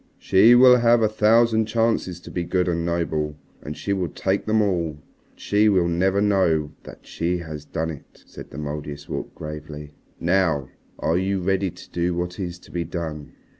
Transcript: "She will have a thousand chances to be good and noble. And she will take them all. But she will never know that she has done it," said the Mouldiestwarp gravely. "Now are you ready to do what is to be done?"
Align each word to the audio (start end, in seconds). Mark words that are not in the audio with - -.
"She 0.17 0.55
will 0.55 0.77
have 0.77 1.03
a 1.03 1.07
thousand 1.07 1.67
chances 1.67 2.19
to 2.21 2.31
be 2.31 2.43
good 2.43 2.67
and 2.67 2.83
noble. 2.83 3.35
And 3.61 3.77
she 3.77 3.93
will 3.93 4.07
take 4.09 4.47
them 4.47 4.59
all. 4.59 4.93
But 5.29 5.39
she 5.39 5.69
will 5.69 5.87
never 5.87 6.21
know 6.21 6.71
that 6.85 7.05
she 7.05 7.37
has 7.37 7.65
done 7.65 7.91
it," 7.91 8.23
said 8.25 8.49
the 8.49 8.57
Mouldiestwarp 8.57 9.35
gravely. 9.35 9.93
"Now 10.19 10.69
are 10.97 11.19
you 11.19 11.39
ready 11.39 11.69
to 11.69 11.89
do 11.91 12.15
what 12.15 12.39
is 12.39 12.57
to 12.61 12.71
be 12.71 12.83
done?" 12.83 13.33